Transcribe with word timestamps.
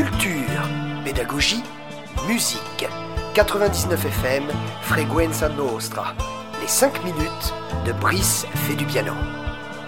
Culture, 0.00 0.66
pédagogie, 1.04 1.62
musique. 2.26 2.88
99 3.34 4.02
FM, 4.02 4.44
Freguenza 4.80 5.50
Nostra. 5.50 6.14
Les 6.62 6.66
5 6.66 7.04
minutes 7.04 7.52
de 7.84 7.92
Brice 7.92 8.46
fait 8.66 8.76
du 8.76 8.86
piano. 8.86 9.12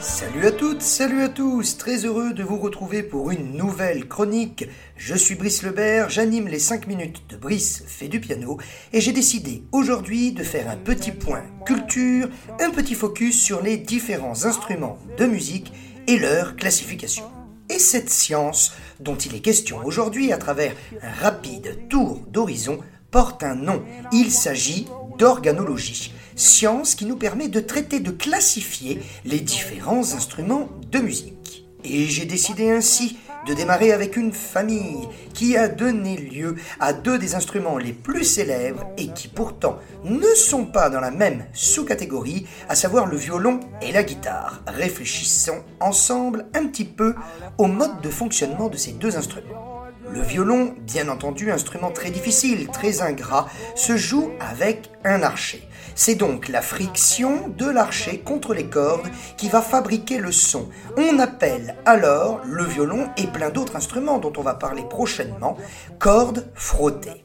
Salut 0.01 0.45
à 0.45 0.53
toutes, 0.53 0.83
salut 0.83 1.23
à 1.23 1.31
tous, 1.31 1.79
très 1.79 2.05
heureux 2.05 2.35
de 2.35 2.43
vous 2.43 2.59
retrouver 2.59 3.03
pour 3.03 3.31
une 3.31 3.57
nouvelle 3.57 4.07
chronique. 4.07 4.67
Je 4.99 5.15
suis 5.15 5.35
Brice 5.35 5.63
Lebert, 5.63 6.11
j'anime 6.11 6.47
les 6.47 6.59
5 6.59 6.89
minutes 6.89 7.23
de 7.31 7.39
Brice 7.39 7.83
fait 7.87 8.09
du 8.09 8.21
piano 8.21 8.59
et 8.93 9.01
j'ai 9.01 9.13
décidé 9.13 9.65
aujourd'hui 9.73 10.33
de 10.33 10.43
faire 10.43 10.69
un 10.69 10.77
petit 10.77 11.13
point 11.13 11.45
culture, 11.65 12.29
un 12.61 12.69
petit 12.69 12.97
focus 12.97 13.43
sur 13.43 13.63
les 13.63 13.79
différents 13.79 14.45
instruments 14.45 14.99
de 15.17 15.25
musique 15.25 15.73
et 16.07 16.19
leur 16.19 16.55
classification. 16.57 17.25
Et 17.73 17.79
cette 17.79 18.11
science 18.11 18.73
dont 19.01 19.17
il 19.17 19.35
est 19.35 19.41
question 19.41 19.79
aujourd'hui 19.83 20.31
à 20.31 20.37
travers 20.37 20.75
un 21.03 21.11
rapide 21.11 21.89
tour 21.89 22.21
d'horizon 22.29 22.79
porte 23.11 23.43
un 23.43 23.55
nom. 23.55 23.83
Il 24.13 24.31
s'agit 24.31 24.89
d'organologie, 25.17 26.13
science 26.37 26.95
qui 26.95 27.07
nous 27.07 27.17
permet 27.17 27.49
de 27.49 27.61
traiter, 27.61 28.01
de 28.01 28.11
classifier 28.11 29.01
les 29.25 29.41
différents 29.41 30.13
instruments 30.13 30.69
de 30.91 30.99
musique. 30.99 31.65
Et 31.83 32.05
j'ai 32.07 32.27
décidé 32.27 32.71
ainsi 32.71 33.17
de 33.47 33.55
démarrer 33.55 33.93
avec 33.93 34.17
une 34.17 34.33
famille 34.33 35.09
qui 35.35 35.57
a 35.57 35.69
donné 35.69 36.17
lieu 36.17 36.57
à 36.81 36.93
deux 36.93 37.19
des 37.19 37.35
instruments 37.35 37.79
les 37.79 37.93
plus 37.93 38.25
célèbres 38.25 38.87
et 38.97 39.09
qui 39.09 39.29
pourtant 39.29 39.79
ne 40.05 40.35
sont 40.35 40.67
pas 40.67 40.91
dans 40.91 41.01
la 41.01 41.11
même 41.11 41.45
sous-catégorie, 41.53 42.47
à 42.69 42.75
savoir 42.75 43.07
le 43.07 43.17
violon 43.17 43.61
et 43.81 43.93
la 43.93 44.03
guitare. 44.03 44.63
Réfléchissons 44.67 45.63
ensemble 45.81 46.47
un 46.55 46.67
petit 46.67 46.85
peu 46.85 47.15
au 47.59 47.67
mode 47.67 48.01
de 48.03 48.09
fonctionnement 48.09 48.69
de 48.69 48.77
ces 48.77 48.93
deux 48.93 49.17
instruments. 49.17 49.72
Le 50.13 50.21
violon, 50.21 50.75
bien 50.81 51.09
entendu 51.09 51.51
instrument 51.51 51.91
très 51.91 52.11
difficile, 52.11 52.69
très 52.69 53.01
ingrat, 53.01 53.47
se 53.75 53.97
joue 53.97 54.31
avec 54.41 54.91
un 55.05 55.23
archet. 55.23 55.63
C'est 55.95 56.17
donc 56.17 56.49
la 56.49 56.61
friction 56.61 57.49
de 57.49 57.67
l'archet 57.67 58.19
contre 58.19 58.53
les 58.53 58.67
cordes 58.67 59.09
qui 59.39 59.49
va 59.49 59.63
fabriquer 59.63 60.19
le 60.19 60.31
son. 60.31 60.69
On 60.99 61.19
appelle 61.19 61.77
alors 61.87 62.41
le 62.45 62.65
violon 62.65 63.09
et 63.17 63.27
plein 63.27 63.49
d'autres 63.49 63.77
instruments 63.77 64.19
dont 64.19 64.33
on 64.37 64.43
va 64.43 64.55
parler 64.55 64.83
prochainement 64.89 65.57
cordes 65.99 66.47
frottées. 66.55 67.25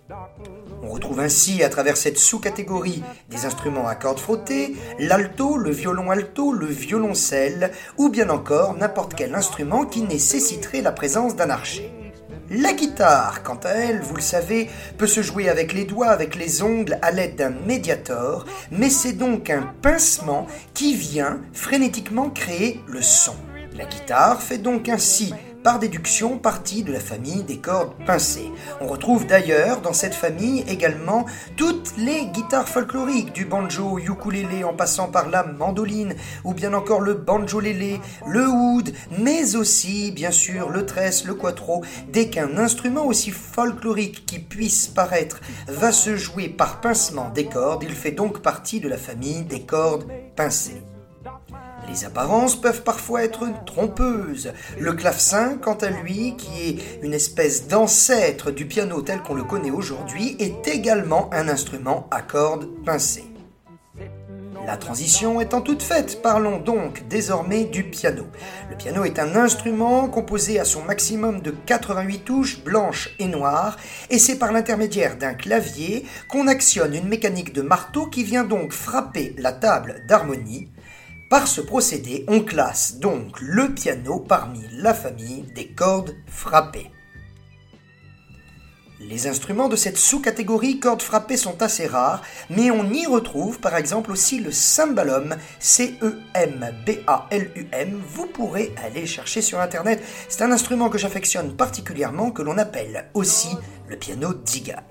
On 0.82 0.90
retrouve 0.90 1.20
ainsi 1.20 1.64
à 1.64 1.70
travers 1.70 1.98
cette 1.98 2.18
sous-catégorie 2.18 3.04
des 3.30 3.46
instruments 3.46 3.88
à 3.88 3.96
cordes 3.96 4.20
frottées 4.20 4.76
l'alto, 5.00 5.58
le 5.58 5.72
violon 5.72 6.10
alto, 6.10 6.54
le 6.54 6.68
violoncelle 6.68 7.72
ou 7.98 8.08
bien 8.10 8.30
encore 8.30 8.76
n'importe 8.76 9.14
quel 9.14 9.36
instrument 9.36 9.86
qui 9.86 10.04
nécessiterait 10.04 10.82
la 10.82 10.94
présence 10.94 11.36
d'un 11.36 11.50
archet. 11.50 11.92
La 12.50 12.72
guitare, 12.72 13.44
quant 13.44 13.60
à 13.66 13.72
elle, 13.72 14.00
vous 14.00 14.16
le 14.16 14.22
savez, 14.22 14.70
peut 14.98 15.06
se 15.06 15.22
jouer 15.22 15.50
avec 15.50 15.74
les 15.74 15.84
doigts, 15.84 16.08
avec 16.08 16.36
les 16.36 16.62
ongles, 16.62 16.98
à 17.02 17.12
l'aide 17.12 17.36
d'un 17.36 17.50
médiator, 17.50 18.46
mais 18.72 18.90
c'est 18.90 19.14
donc 19.14 19.50
un 19.50 19.74
pincement 19.82 20.48
qui 20.74 20.96
vient 20.96 21.42
frénétiquement 21.52 22.30
créer 22.30 22.80
le 22.88 23.02
son. 23.02 23.36
La 23.76 23.84
guitare 23.84 24.42
fait 24.42 24.60
donc 24.60 24.88
ainsi 24.88 25.34
déduction 25.76 26.38
partie 26.38 26.84
de 26.84 26.94
la 26.94 27.02
famille 27.02 27.44
des 27.44 27.58
cordes 27.58 27.94
pincées. 28.06 28.50
On 28.80 28.88
retrouve 28.88 29.28
d'ailleurs 29.28 29.82
dans 29.82 29.92
cette 29.92 30.16
famille 30.16 30.64
également 30.70 31.26
toutes 31.58 31.94
les 31.98 32.28
guitares 32.28 32.70
folkloriques, 32.70 33.34
du 33.34 33.44
banjo 33.44 34.00
ukulélé 34.00 34.64
en 34.64 34.74
passant 34.74 35.10
par 35.10 35.30
la 35.30 35.44
mandoline, 35.44 36.16
ou 36.46 36.54
bien 36.54 36.74
encore 36.74 37.02
le 37.02 37.16
banjolélé, 37.16 38.00
le 38.26 38.48
oud, 38.48 38.94
mais 39.20 39.56
aussi 39.58 40.12
bien 40.12 40.32
sûr 40.32 40.70
le 40.70 40.86
tresse, 40.86 41.26
le 41.26 41.34
quattro. 41.34 41.84
Dès 42.08 42.30
qu'un 42.30 42.58
instrument 42.58 43.06
aussi 43.06 43.32
folklorique 43.32 44.26
qui 44.26 44.40
puisse 44.40 44.88
paraître 44.88 45.42
va 45.68 45.92
se 45.92 46.16
jouer 46.16 46.48
par 46.48 46.80
pincement 46.80 47.30
des 47.30 47.46
cordes, 47.46 47.84
il 47.84 47.94
fait 47.94 48.12
donc 48.12 48.42
partie 48.42 48.80
de 48.80 48.88
la 48.88 48.98
famille 48.98 49.44
des 49.44 49.64
cordes 49.64 50.08
pincées. 50.38 50.82
Les 51.88 52.04
apparences 52.04 52.60
peuvent 52.60 52.84
parfois 52.84 53.24
être 53.24 53.48
trompeuses. 53.66 54.52
Le 54.78 54.94
clavecin, 54.94 55.58
quant 55.58 55.76
à 55.76 55.90
lui, 55.90 56.36
qui 56.38 56.70
est 56.70 56.80
une 57.02 57.14
espèce 57.14 57.68
d'ancêtre 57.68 58.52
du 58.52 58.66
piano 58.66 59.02
tel 59.02 59.22
qu'on 59.22 59.36
le 59.36 59.44
connaît 59.44 59.72
aujourd'hui, 59.72 60.36
est 60.40 60.68
également 60.68 61.30
un 61.32 61.48
instrument 61.48 62.08
à 62.12 62.22
cordes 62.22 62.68
pincées. 62.84 63.26
La 64.66 64.76
transition 64.76 65.40
étant 65.40 65.62
toute 65.62 65.82
faite, 65.82 66.22
parlons 66.22 66.60
donc 66.60 67.08
désormais 67.08 67.64
du 67.64 67.86
piano. 67.86 68.26
Le 68.70 68.76
piano 68.76 69.06
est 69.06 69.18
un 69.18 69.38
instrument 69.38 70.10
composé 70.10 70.60
à 70.60 70.66
son 70.66 70.84
maximum 70.84 71.40
de 71.40 71.52
88 71.52 72.26
touches 72.26 72.64
blanches 72.66 73.16
et 73.18 73.28
noires, 73.28 73.78
et 74.10 74.20
c'est 74.20 74.38
par 74.38 74.52
l'intermédiaire 74.52 75.18
d'un 75.18 75.36
clavier 75.36 76.06
qu'on 76.28 76.48
actionne 76.48 76.96
une 76.96 77.08
mécanique 77.08 77.54
de 77.54 77.62
marteau 77.62 78.08
qui 78.08 78.26
vient 78.26 78.44
donc 78.44 78.74
frapper 78.74 79.34
la 79.38 79.54
table 79.54 80.04
d'harmonie 80.06 80.68
par 81.30 81.48
ce 81.48 81.62
procédé, 81.62 82.26
on 82.28 82.42
classe 82.42 82.98
donc 83.00 83.40
le 83.42 83.74
piano 83.74 84.20
parmi 84.20 84.62
la 84.72 84.94
famille 84.94 85.44
des 85.56 85.68
cordes 85.68 86.16
frappées. 86.26 86.92
Les 89.00 89.28
instruments 89.28 89.70
de 89.70 89.76
cette 89.76 89.98
sous-catégorie 89.98 90.80
cordes 90.80 91.04
frappées 91.04 91.38
sont 91.38 91.62
assez 91.62 91.86
rares, 91.86 92.24
mais 92.50 92.72
on 92.72 92.90
y 92.92 93.06
retrouve 93.06 93.60
par 93.60 93.76
exemple 93.76 94.12
aussi 94.12 94.40
le 94.40 94.52
cymbalum, 94.52 95.36
C-E-M-B-A-L-U-M. 95.60 96.02
Vous 98.10 98.26
pourrez 98.26 98.74
aller 98.84 99.06
chercher 99.06 99.44
sur 99.44 99.60
internet. 99.60 100.02
C'est 100.30 100.42
un 100.44 100.52
instrument 100.52 100.90
que 100.90 100.98
j'affectionne 100.98 101.56
particulièrement, 101.56 102.32
que 102.32 102.42
l'on 102.42 102.58
appelle 102.58 103.10
aussi 103.14 103.50
le 103.88 103.98
piano 103.98 104.34
Zigan. 104.46 104.82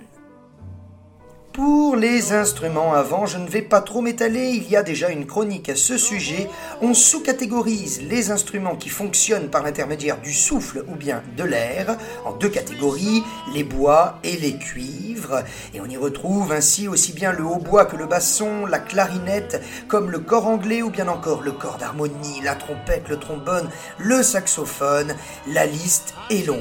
Pour 1.56 1.96
les 1.96 2.34
instruments 2.34 2.92
avant, 2.92 3.24
je 3.24 3.38
ne 3.38 3.48
vais 3.48 3.62
pas 3.62 3.80
trop 3.80 4.02
m'étaler, 4.02 4.50
il 4.50 4.68
y 4.68 4.76
a 4.76 4.82
déjà 4.82 5.08
une 5.08 5.24
chronique 5.24 5.70
à 5.70 5.74
ce 5.74 5.96
sujet. 5.96 6.50
On 6.82 6.92
sous-catégorise 6.92 8.02
les 8.02 8.30
instruments 8.30 8.76
qui 8.76 8.90
fonctionnent 8.90 9.48
par 9.48 9.62
l'intermédiaire 9.62 10.20
du 10.20 10.34
souffle 10.34 10.84
ou 10.86 10.96
bien 10.96 11.22
de 11.34 11.44
l'air 11.44 11.96
en 12.26 12.32
deux 12.32 12.50
catégories, 12.50 13.22
les 13.54 13.64
bois 13.64 14.18
et 14.22 14.36
les 14.36 14.58
cuivres. 14.58 15.44
Et 15.72 15.80
on 15.80 15.86
y 15.86 15.96
retrouve 15.96 16.52
ainsi 16.52 16.88
aussi 16.88 17.14
bien 17.14 17.32
le 17.32 17.46
hautbois 17.46 17.86
que 17.86 17.96
le 17.96 18.04
basson, 18.04 18.66
la 18.66 18.78
clarinette, 18.78 19.62
comme 19.88 20.10
le 20.10 20.18
corps 20.18 20.48
anglais 20.48 20.82
ou 20.82 20.90
bien 20.90 21.08
encore 21.08 21.40
le 21.40 21.52
corps 21.52 21.78
d'harmonie, 21.78 22.42
la 22.44 22.54
trompette, 22.54 23.08
le 23.08 23.16
trombone, 23.16 23.70
le 23.96 24.22
saxophone. 24.22 25.14
La 25.46 25.64
liste 25.64 26.12
est 26.28 26.46
longue. 26.46 26.58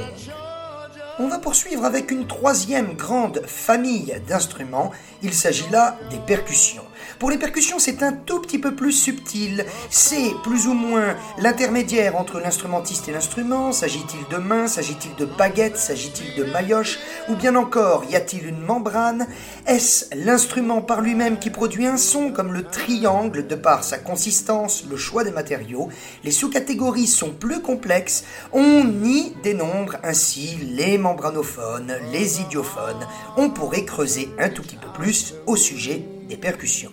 On 1.17 1.29
va 1.29 1.39
poursuivre 1.39 1.85
avec 1.85 2.11
une 2.11 2.27
troisième 2.27 2.93
grande 2.93 3.41
famille 3.45 4.13
d'instruments. 4.27 4.91
Il 5.23 5.33
s'agit 5.33 5.69
là 5.71 5.97
des 6.09 6.19
percussions. 6.19 6.83
Pour 7.19 7.29
les 7.29 7.37
percussions, 7.37 7.79
c'est 7.79 8.03
un 8.03 8.13
tout 8.13 8.41
petit 8.41 8.59
peu 8.59 8.75
plus 8.75 8.91
subtil. 8.91 9.65
C'est 9.89 10.31
plus 10.43 10.67
ou 10.67 10.73
moins 10.73 11.15
l'intermédiaire 11.37 12.15
entre 12.15 12.39
l'instrumentiste 12.39 13.07
et 13.07 13.11
l'instrument. 13.11 13.71
S'agit-il 13.71 14.27
de 14.29 14.41
main 14.41 14.67
S'agit-il 14.67 15.15
de 15.15 15.25
baguette 15.25 15.77
S'agit-il 15.77 16.35
de 16.35 16.43
maillotche 16.51 16.99
Ou 17.29 17.35
bien 17.35 17.55
encore, 17.55 18.05
y 18.09 18.15
a-t-il 18.15 18.47
une 18.47 18.59
membrane? 18.59 19.27
Est-ce 19.65 20.13
l'instrument 20.15 20.81
par 20.81 21.01
lui-même 21.01 21.39
qui 21.39 21.49
produit 21.49 21.85
un 21.85 21.97
son 21.97 22.31
comme 22.31 22.53
le 22.53 22.63
triangle 22.63 23.47
de 23.47 23.55
par 23.55 23.83
sa 23.83 23.97
consistance, 23.97 24.85
le 24.89 24.97
choix 24.97 25.23
des 25.23 25.31
matériaux? 25.31 25.89
Les 26.23 26.31
sous-catégories 26.31 27.07
sont 27.07 27.31
plus 27.31 27.61
complexes. 27.61 28.23
On 28.53 28.85
y 29.03 29.33
dénombre 29.43 29.95
ainsi 30.03 30.57
les 30.61 30.97
membranophones, 30.97 31.95
les 32.11 32.41
idiophones. 32.41 33.07
On 33.37 33.49
pourrait 33.49 33.85
creuser 33.85 34.29
un 34.39 34.49
tout 34.49 34.61
petit 34.61 34.77
peu 34.77 34.89
plus 34.93 35.35
au 35.45 35.55
sujet 35.55 36.05
des 36.27 36.37
percussions. 36.37 36.91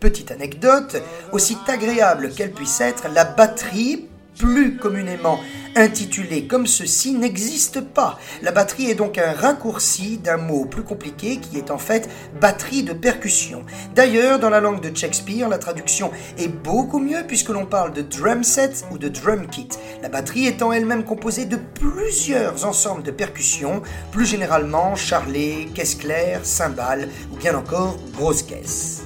Petite 0.00 0.30
anecdote, 0.30 1.02
aussi 1.32 1.56
agréable 1.66 2.30
qu'elle 2.30 2.52
puisse 2.52 2.80
être, 2.80 3.08
la 3.08 3.24
batterie, 3.24 4.08
plus 4.38 4.76
communément 4.76 5.40
intitulée 5.76 6.46
comme 6.46 6.66
ceci, 6.66 7.12
n'existe 7.14 7.80
pas. 7.80 8.18
La 8.42 8.52
batterie 8.52 8.90
est 8.90 8.94
donc 8.94 9.18
un 9.18 9.32
raccourci 9.32 10.18
d'un 10.18 10.36
mot 10.36 10.64
plus 10.64 10.82
compliqué 10.82 11.38
qui 11.38 11.58
est 11.58 11.70
en 11.70 11.78
fait 11.78 12.08
batterie 12.40 12.82
de 12.82 12.92
percussion. 12.92 13.64
D'ailleurs, 13.94 14.38
dans 14.38 14.50
la 14.50 14.60
langue 14.60 14.80
de 14.80 14.96
Shakespeare, 14.96 15.48
la 15.48 15.58
traduction 15.58 16.10
est 16.38 16.48
beaucoup 16.48 16.98
mieux 16.98 17.24
puisque 17.26 17.48
l'on 17.48 17.66
parle 17.66 17.92
de 17.92 18.02
drum 18.02 18.44
set 18.44 18.84
ou 18.90 18.98
de 18.98 19.08
drum 19.08 19.46
kit. 19.48 19.68
La 20.02 20.08
batterie 20.08 20.46
étant 20.46 20.72
elle-même 20.72 21.04
composée 21.04 21.46
de 21.46 21.56
plusieurs 21.56 22.64
ensembles 22.64 23.02
de 23.02 23.10
percussions, 23.10 23.82
plus 24.12 24.26
généralement 24.26 24.94
charlet, 24.94 25.68
caisse 25.74 25.94
claire, 25.94 26.40
cymbales 26.44 27.08
ou 27.32 27.36
bien 27.36 27.56
encore 27.56 27.96
grosse 28.16 28.42
caisse. 28.42 29.03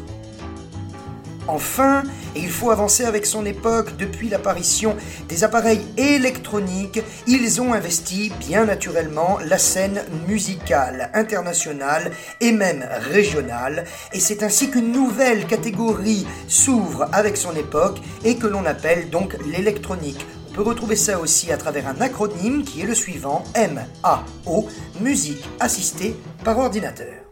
Enfin, 1.48 2.02
et 2.36 2.40
il 2.40 2.50
faut 2.50 2.70
avancer 2.70 3.04
avec 3.04 3.24
son 3.24 3.46
époque, 3.46 3.96
depuis 3.96 4.28
l'apparition 4.28 4.94
des 5.28 5.44
appareils 5.44 5.80
électroniques, 5.96 7.00
ils 7.26 7.60
ont 7.62 7.72
investi 7.72 8.30
bien 8.38 8.66
naturellement 8.66 9.38
la 9.44 9.58
scène 9.58 10.02
musicale 10.26 11.10
internationale 11.14 12.12
et 12.42 12.52
même 12.52 12.86
régionale, 13.10 13.84
et 14.12 14.20
c'est 14.20 14.42
ainsi 14.42 14.70
qu'une 14.70 14.92
nouvelle 14.92 15.46
catégorie 15.46 16.26
s'ouvre 16.48 17.08
avec 17.12 17.38
son 17.38 17.56
époque 17.56 17.98
et 18.24 18.36
que 18.36 18.46
l'on 18.46 18.66
appelle 18.66 19.08
donc 19.08 19.36
l'électronique. 19.46 20.24
Peut 20.54 20.62
retrouver 20.62 20.96
ça 20.96 21.18
aussi 21.18 21.52
à 21.52 21.56
travers 21.56 21.86
un 21.86 22.00
acronyme 22.00 22.64
qui 22.64 22.82
est 22.82 22.86
le 22.86 22.94
suivant. 22.94 23.44
MAO, 23.56 24.68
musique 25.00 25.48
assistée 25.60 26.16
par 26.44 26.58
ordinateur. 26.58 27.27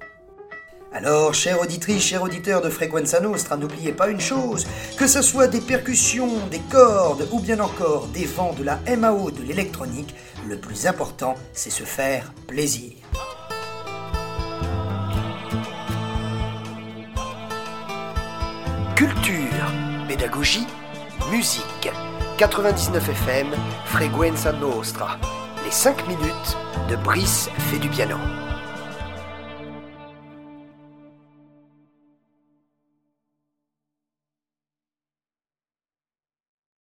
Alors, 0.96 1.34
chère 1.34 1.60
auditrice, 1.60 2.02
chers 2.02 2.22
auditeurs 2.22 2.62
de 2.62 2.70
Frequenza 2.70 3.20
Nostra, 3.20 3.58
n'oubliez 3.58 3.92
pas 3.92 4.08
une 4.08 4.18
chose, 4.18 4.66
que 4.96 5.06
ce 5.06 5.20
soit 5.20 5.46
des 5.46 5.60
percussions, 5.60 6.30
des 6.50 6.62
cordes 6.70 7.28
ou 7.32 7.38
bien 7.38 7.60
encore 7.60 8.06
des 8.14 8.24
vents 8.24 8.54
de 8.54 8.64
la 8.64 8.78
MAO 8.96 9.30
de 9.30 9.42
l'électronique, 9.42 10.14
le 10.48 10.56
plus 10.56 10.86
important, 10.86 11.34
c'est 11.52 11.68
se 11.68 11.82
faire 11.82 12.32
plaisir. 12.46 12.92
Culture, 18.94 19.72
pédagogie, 20.08 20.66
musique. 21.30 21.90
99 22.38 23.06
FM, 23.06 23.48
Frequenza 23.84 24.50
Nostra. 24.52 25.18
Les 25.62 25.70
5 25.70 26.08
minutes 26.08 26.56
de 26.88 26.96
Brice 26.96 27.50
fait 27.70 27.78
du 27.78 27.90
piano. 27.90 28.16